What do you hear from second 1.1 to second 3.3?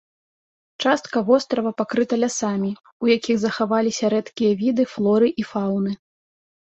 вострава пакрыта лясамі, у